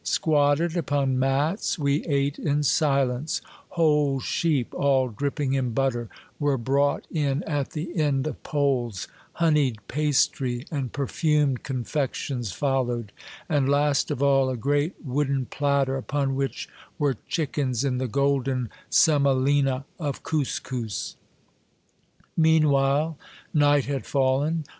Squatted 0.03 0.75
upon 0.75 1.19
mats 1.19 1.77
we 1.77 2.03
ate 2.07 2.39
in 2.39 2.63
silence; 2.63 3.39
whole 3.69 4.19
sheep, 4.19 4.73
all 4.73 5.09
dripping 5.09 5.53
in 5.53 5.73
butter, 5.75 6.09
were 6.39 6.57
brought 6.57 7.05
in 7.11 7.43
at 7.43 7.69
the 7.73 7.95
end 7.95 8.25
of 8.25 8.41
poles, 8.41 9.07
honeyed 9.33 9.77
pastry 9.87 10.65
and 10.71 10.91
perfumed 10.91 11.61
confections 11.61 12.51
followed, 12.51 13.11
and, 13.47 13.69
last 13.69 14.09
of 14.09 14.23
all, 14.23 14.49
a 14.49 14.57
great 14.57 14.95
wooden 15.05 15.45
platter, 15.45 15.95
upon 15.97 16.33
which 16.33 16.67
were 16.97 17.17
chickens 17.27 17.83
in 17.83 17.99
the 17.99 18.07
golden 18.07 18.69
semolina 18.89 19.85
of 19.99 20.23
couscous. 20.23 21.15
Meanwhile 22.35 23.19
night 23.53 23.85
had 23.85 24.07
fallen. 24.07 24.63